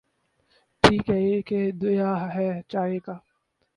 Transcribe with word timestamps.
ٹھیک 0.83 1.09
ہے 1.09 1.41
کہ 1.47 1.59
دیا 1.81 2.11
ہے 2.35 2.49
چائے 2.69 2.97
کا۔۔۔ 3.05 3.15